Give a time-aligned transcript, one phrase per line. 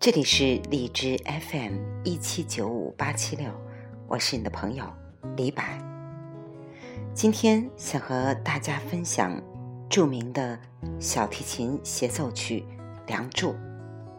[0.00, 3.50] 这里是荔枝 FM 一七九五八七六，
[4.06, 4.84] 我是你的朋友
[5.36, 5.60] 李柏。
[7.12, 9.42] 今天想和大家分享
[9.90, 10.56] 著名的
[11.00, 12.64] 小提琴协奏曲
[13.08, 13.50] 《梁祝》。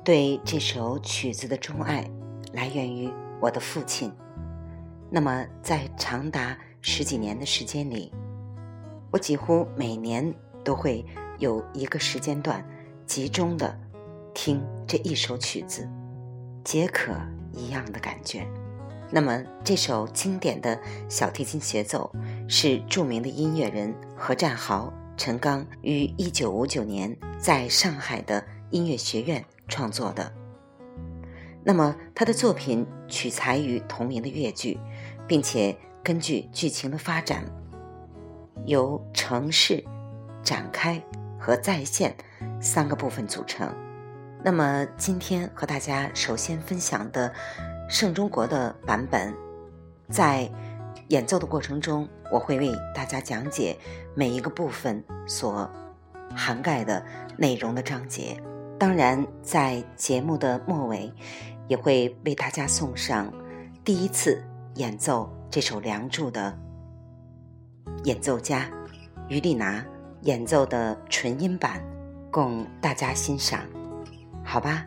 [0.04, 2.06] 对这首曲子的钟爱
[2.52, 4.12] 来源于我的父亲。
[5.10, 8.12] 那么，在长达十几年的时间里，
[9.12, 11.06] 我几乎每年都会
[11.38, 12.68] 有一个时间段
[13.06, 13.80] 集中的
[14.42, 15.86] 听这一首曲子，
[16.64, 17.12] 解渴
[17.52, 18.48] 一样的感觉。
[19.12, 20.80] 那么，这首经典的
[21.10, 22.10] 小提琴协奏
[22.48, 30.32] 是著名的音乐人何占豪、陈刚于一九五九年在上海的音乐学院创作的。
[31.62, 34.80] 那么，他的作品取材于同名的越剧，
[35.28, 37.44] 并且根据剧情的发展，
[38.66, 39.84] 由城市、
[40.42, 41.04] 展开
[41.38, 42.16] 和再现
[42.62, 43.70] 三个部分组成。
[44.42, 47.34] 那么，今天和大家首先分享的
[47.90, 49.36] 盛中国的版本，
[50.10, 50.50] 在
[51.10, 53.78] 演奏的过程中，我会为大家讲解
[54.16, 55.70] 每一个部分所
[56.34, 57.04] 涵盖的
[57.36, 58.42] 内容的章节。
[58.80, 61.12] 当然，在节目的末尾，
[61.68, 63.34] 也会为大家送上
[63.84, 64.42] 第一次
[64.76, 66.58] 演奏这首《梁祝》的
[68.06, 68.72] 演奏家
[69.28, 69.84] 于丽娜
[70.22, 71.84] 演奏的纯音版，
[72.32, 73.60] 供大家欣赏。
[74.52, 74.84] 好吧，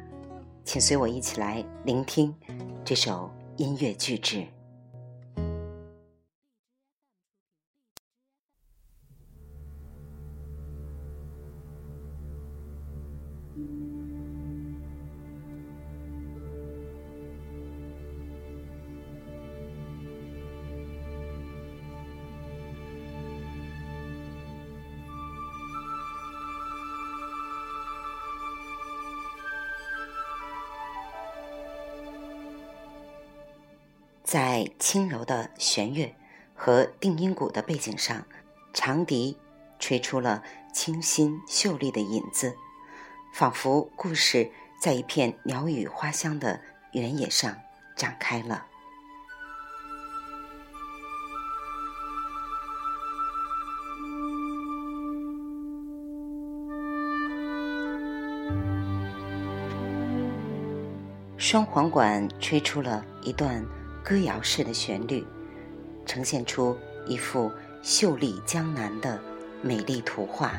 [0.65, 2.35] 请随我一起来聆听
[2.85, 4.45] 这首音乐巨制。
[34.33, 36.17] 在轻柔的弦乐
[36.55, 38.25] 和定音鼓的背景上，
[38.73, 39.37] 长笛
[39.79, 42.57] 吹出了清新秀丽的影子，
[43.35, 44.51] 仿佛故事
[44.81, 46.59] 在一片鸟语花香的
[46.93, 47.55] 原野上
[47.95, 48.67] 展开了。
[61.37, 63.63] 双簧管吹出了一段。
[64.05, 65.25] 歌谣式的旋律，
[66.05, 66.77] 呈现出
[67.07, 67.51] 一幅
[67.83, 69.21] 秀丽江南的
[69.63, 70.53] 美丽图画。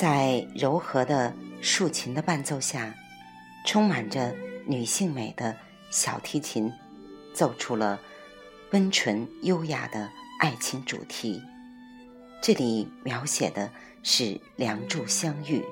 [0.00, 1.30] 在柔和的
[1.60, 2.94] 竖琴的伴奏下，
[3.66, 4.34] 充满着
[4.66, 5.54] 女性美的
[5.90, 6.72] 小提琴，
[7.34, 8.00] 奏出了
[8.70, 11.42] 温纯优雅的爱情主题。
[12.40, 13.70] 这里描写的
[14.02, 15.62] 是梁祝相遇。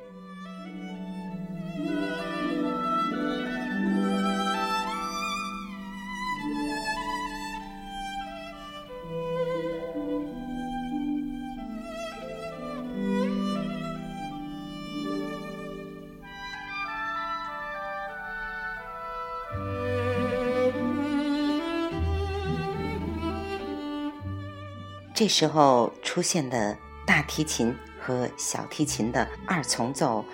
[25.19, 30.25] 这时候出现的大提琴和小提琴的二重奏，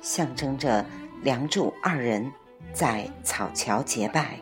[0.00, 0.84] 象征着
[1.22, 2.28] 梁祝二人
[2.72, 4.40] 在草桥结拜。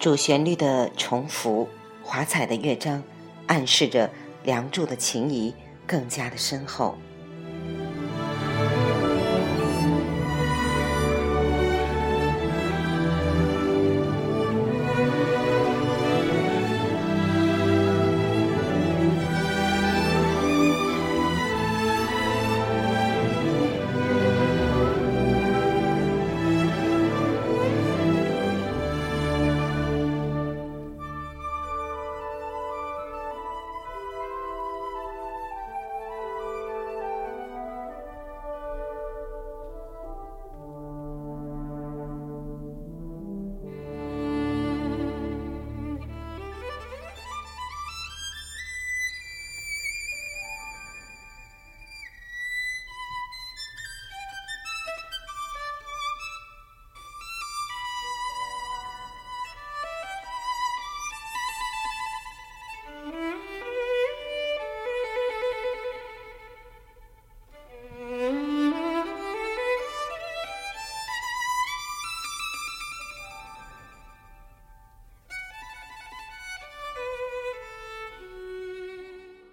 [0.00, 1.68] 主旋律的重复、
[2.02, 3.02] 华彩的乐章，
[3.48, 4.08] 暗示着
[4.44, 5.54] 《梁祝》的情谊
[5.86, 6.96] 更加的深厚。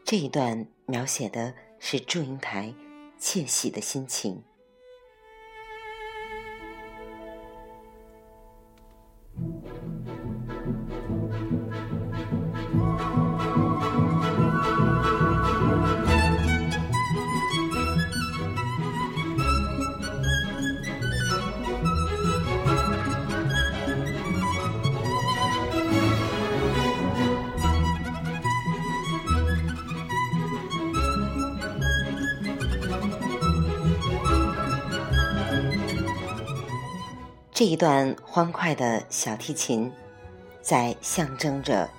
[0.10, 2.74] 这一段描写的是祝英台
[3.20, 4.42] 窃喜的心情。
[37.58, 39.92] 这一段欢快的小提琴，
[40.62, 41.90] 在象征着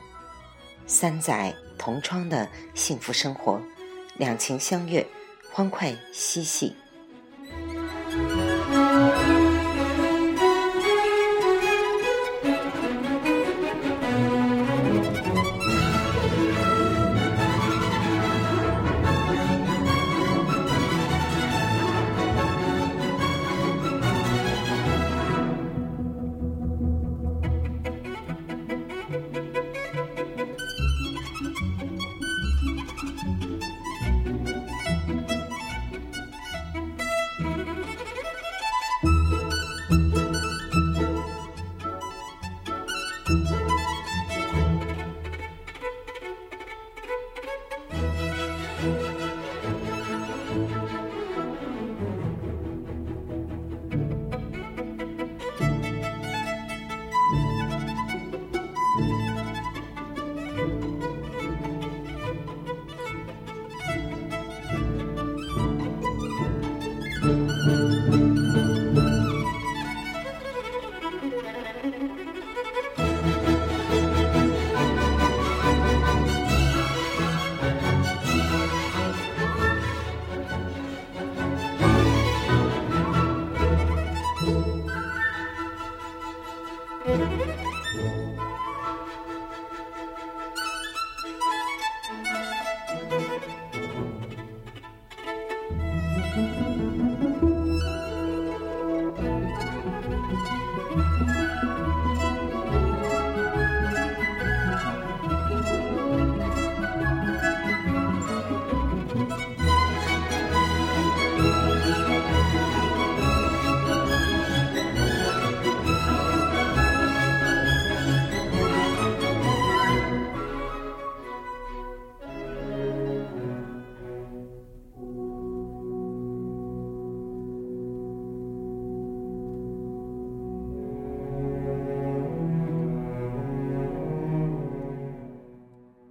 [0.87, 3.61] 三载同窗的幸福生活，
[4.19, 5.05] 两情相悦，
[5.51, 6.77] 欢快嬉戏。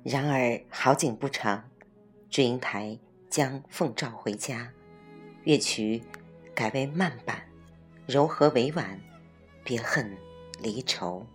[0.10, 1.70] 然而好景不长，
[2.30, 2.98] 祝英台
[3.30, 4.72] 将奉诏回家，
[5.44, 6.02] 乐曲
[6.56, 7.42] 改为慢板，
[8.06, 8.98] 柔和委婉，
[9.66, 10.18] 别恨
[10.62, 11.28] 离愁。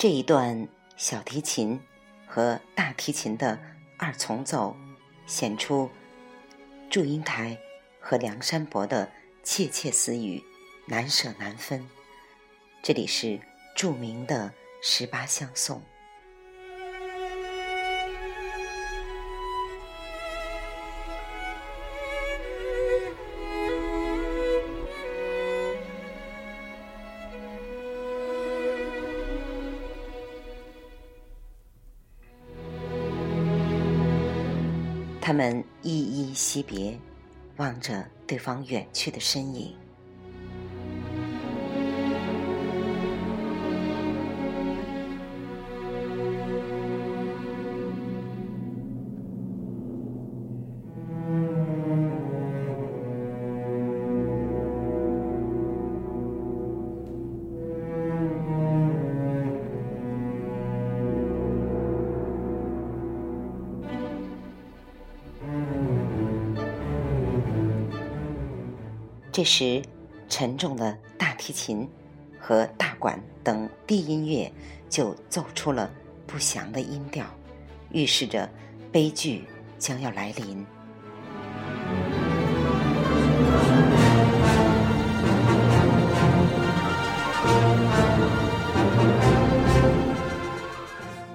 [0.00, 0.66] 这一段
[0.96, 1.78] 小提琴
[2.26, 3.60] 和大提琴的
[3.98, 4.74] 二重奏，
[5.26, 5.90] 显出
[6.88, 7.58] 祝英台
[8.00, 10.42] 和梁山伯的窃窃私语，
[10.86, 11.86] 难舍难分。
[12.82, 13.38] 这里是
[13.76, 15.82] 著名的十八相送。
[35.30, 36.98] 他们依依惜别，
[37.58, 39.76] 望着对方远去的身影。
[69.40, 69.80] 这时，
[70.28, 71.88] 沉重的大提琴
[72.38, 74.52] 和大管等低音乐
[74.90, 75.90] 就奏出了
[76.26, 77.24] 不祥的音调，
[77.90, 78.46] 预示着
[78.92, 79.46] 悲剧
[79.78, 80.66] 将要来临。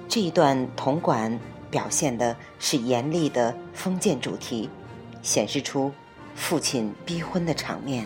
[0.07, 1.39] 这一段铜管
[1.71, 4.69] 表现的是严厉的封建主题，
[5.23, 5.91] 显示出。
[6.35, 8.05] 父亲逼婚的场面。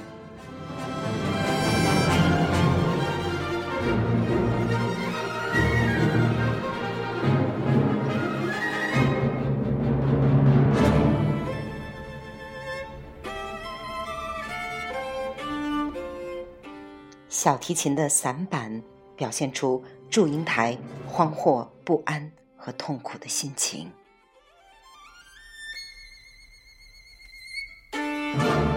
[17.30, 18.84] 小提琴的散板
[19.16, 23.90] 表现出祝英台慌惑不安和痛苦的心情。
[28.38, 28.69] Bye.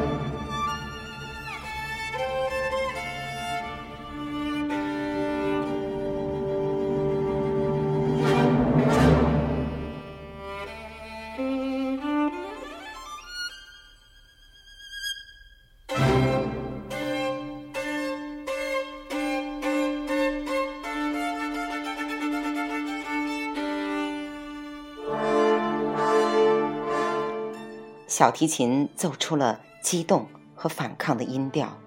[28.13, 31.79] 小提琴奏出了激动和反抗的音调，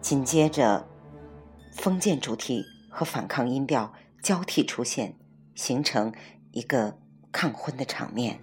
[0.00, 0.86] 紧接着，
[1.72, 5.18] 封建主题和反抗音调交替出现，
[5.56, 6.14] 形成
[6.52, 6.96] 一个
[7.32, 8.38] 抗婚的场面。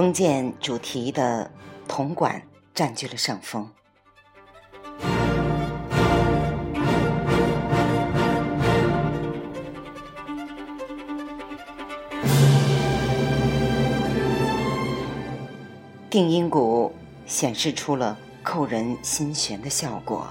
[0.00, 1.50] 封建主题的
[1.86, 2.40] 铜管
[2.72, 3.68] 占据了上风。
[16.08, 16.94] 定音鼓
[17.26, 20.26] 显示出了扣人心弦的效果。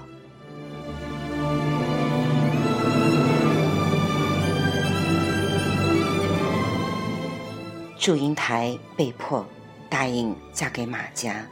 [8.00, 9.46] 祝英台被迫
[9.90, 11.44] 答应嫁给马家。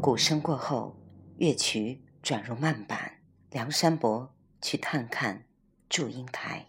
[0.00, 0.94] 鼓声过后，
[1.36, 3.16] 乐曲转入慢板。
[3.50, 5.44] 梁山伯去探看
[5.88, 6.66] 祝英台。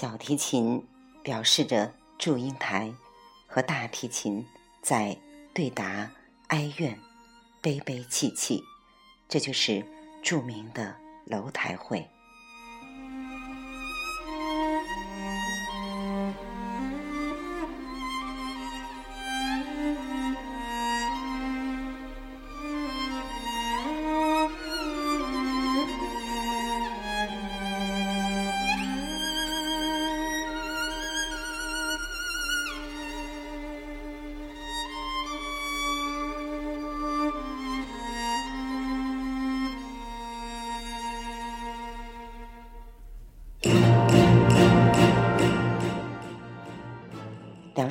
[0.00, 0.82] 小提琴
[1.22, 2.90] 表示着祝英台
[3.46, 4.46] 和大提琴
[4.80, 5.14] 在
[5.52, 6.10] 对答
[6.46, 6.98] 哀怨、
[7.60, 8.64] 悲悲戚戚，
[9.28, 9.84] 这就是
[10.22, 12.08] 著名的楼台会。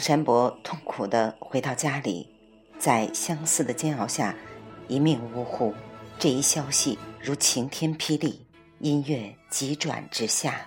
[0.09, 2.27] 山伯痛苦的回到家里，
[2.79, 4.35] 在相思的煎熬下，
[4.87, 5.71] 一命呜呼。
[6.17, 8.43] 这一消息如晴天霹雳，
[8.79, 10.65] 音乐急转直下。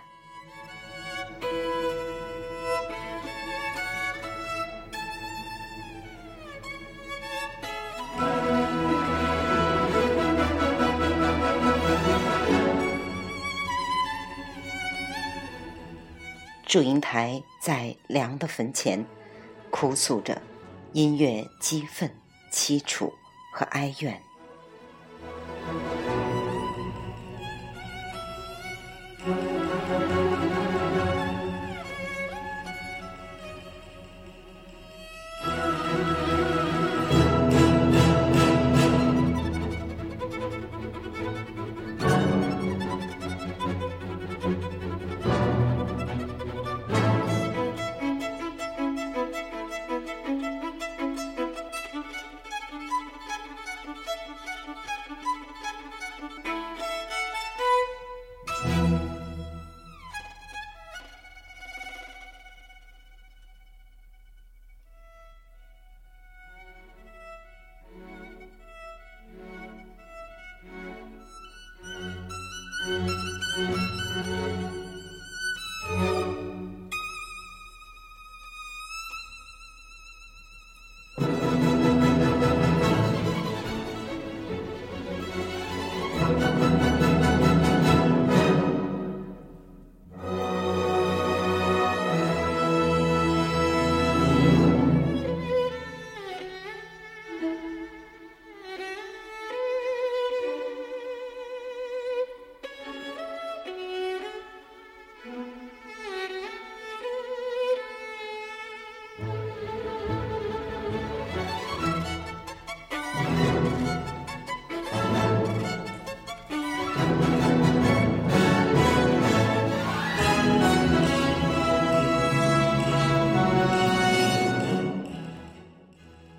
[16.65, 19.05] 祝英台在梁的坟前
[19.83, 20.41] 哭诉着，
[20.93, 22.09] 音乐激愤、
[22.53, 23.13] 凄楚
[23.53, 24.23] 和哀怨。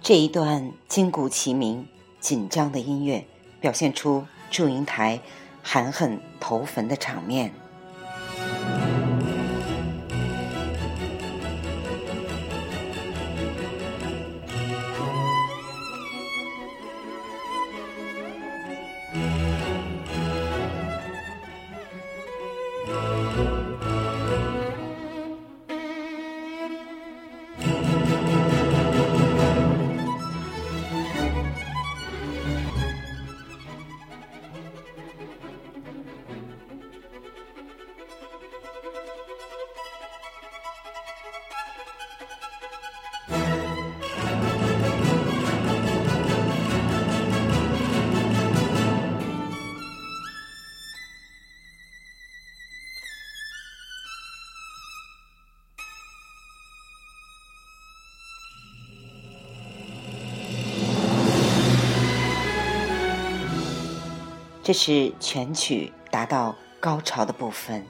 [0.04, 1.88] 这一段金鼓齐鸣、
[2.20, 3.26] 紧张的音乐，
[3.62, 5.22] 表现出祝英台
[5.62, 7.54] 含恨投坟的场面。
[64.63, 67.86] 这是全曲达到高潮的部分。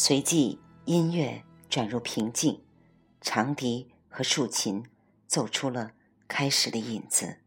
[0.00, 2.60] 随即，音乐转入平静，
[3.20, 4.84] 长笛和竖琴
[5.26, 5.90] 奏出了
[6.28, 7.38] 开始的影子。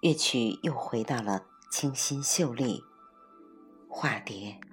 [0.00, 2.82] 乐曲又回到了清新秀丽
[3.86, 4.69] 化蝶。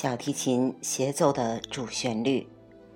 [0.00, 2.46] 小提琴协奏的主旋律，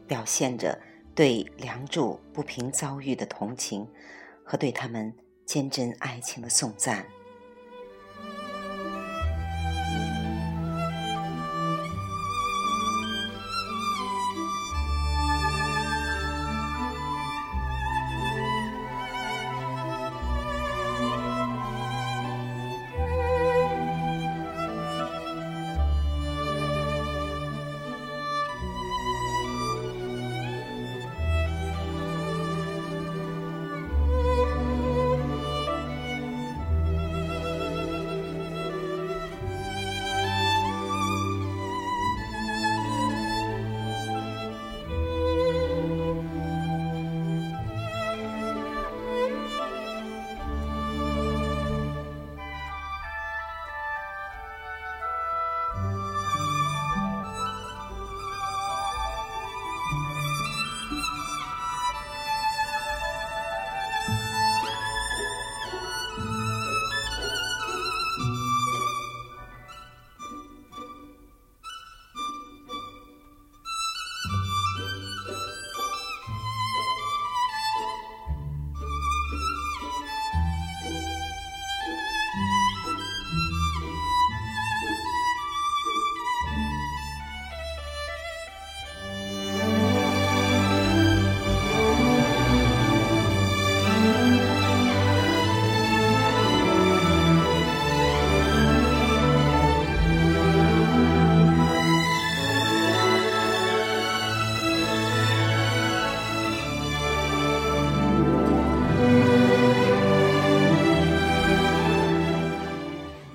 [0.06, 0.80] 表现着
[1.16, 3.88] 对梁祝不平遭遇的同情，
[4.44, 5.12] 和对他们
[5.44, 7.04] 坚贞爱情的颂赞。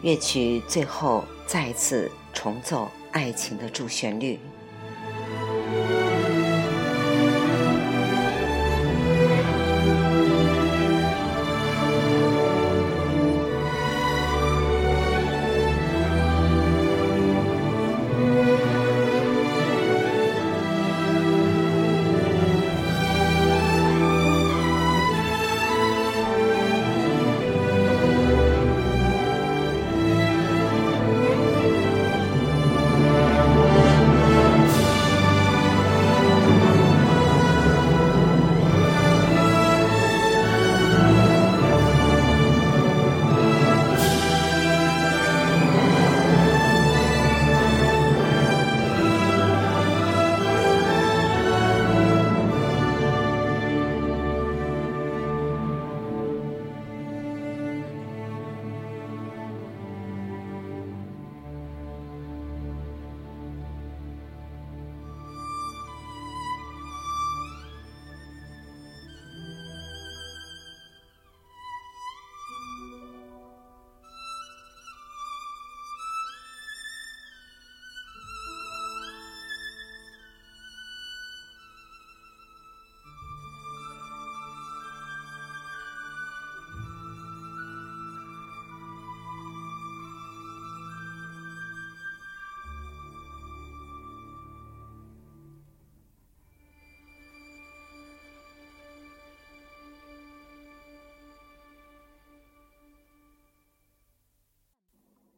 [0.07, 4.39] 乐曲最后再次重奏爱情的主旋律。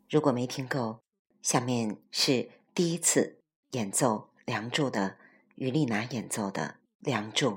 [0.09, 1.01] 如果没听够，
[1.43, 3.37] 下面是第一次
[3.71, 5.17] 演奏《梁祝》的
[5.53, 6.63] 于丽娜演奏的
[6.97, 7.49] 《梁祝》。